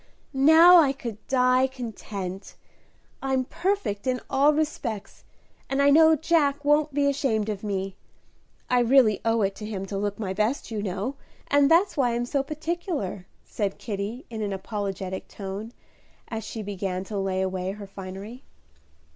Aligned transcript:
"Now 0.33 0.77
I 0.77 0.93
could 0.93 1.19
die 1.27 1.67
content; 1.67 2.55
I'm 3.21 3.43
perfect 3.45 4.07
in 4.07 4.19
all 4.31 4.51
respects, 4.51 5.23
and 5.69 5.79
I 5.79 5.91
know 5.91 6.15
Jack 6.15 6.65
won't 6.65 6.91
be 6.91 7.07
ashamed 7.07 7.49
of 7.49 7.63
me. 7.63 7.95
I 8.67 8.79
really 8.79 9.21
owe 9.23 9.43
it 9.43 9.53
to 9.57 9.65
him 9.67 9.85
to 9.85 9.99
look 9.99 10.17
my 10.17 10.33
best, 10.33 10.71
you 10.71 10.81
know, 10.81 11.17
and 11.51 11.69
that's 11.69 11.95
why 11.95 12.15
I'm 12.15 12.25
so 12.25 12.41
particular," 12.41 13.27
said 13.45 13.77
Kitty, 13.77 14.25
in 14.31 14.41
an 14.41 14.53
apologetic 14.53 15.27
tone, 15.27 15.71
as 16.29 16.43
she 16.43 16.63
began 16.63 17.03
to 17.03 17.19
lay 17.19 17.43
away 17.43 17.73
her 17.73 17.85
finery. 17.85 18.41